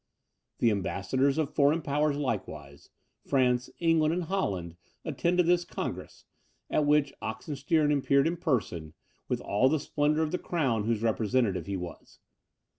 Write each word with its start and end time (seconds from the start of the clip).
The 0.57 0.71
ambassadors 0.71 1.37
of 1.37 1.53
foreign 1.53 1.83
powers 1.83 2.17
likewise, 2.17 2.89
France, 3.27 3.69
England, 3.77 4.15
and 4.15 4.23
Holland, 4.23 4.75
attended 5.05 5.45
this 5.45 5.63
Congress, 5.63 6.25
at 6.71 6.87
which 6.87 7.13
Oxenstiern 7.21 7.95
appeared 7.95 8.25
in 8.25 8.37
person, 8.37 8.95
with 9.27 9.41
all 9.41 9.69
the 9.69 9.79
splendour 9.79 10.23
of 10.23 10.31
the 10.31 10.39
crown 10.39 10.85
whose 10.85 11.03
representative 11.03 11.67
he 11.67 11.77
was. 11.77 12.17